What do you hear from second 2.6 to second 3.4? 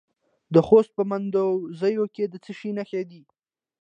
نښې دي؟